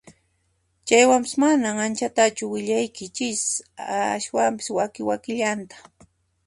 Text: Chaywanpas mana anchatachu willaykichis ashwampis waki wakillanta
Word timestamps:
Chaywanpas 0.87 1.33
mana 1.43 1.67
anchatachu 1.85 2.43
willaykichis 2.53 3.43
ashwampis 4.15 4.67
waki 4.77 5.01
wakillanta 5.09 5.75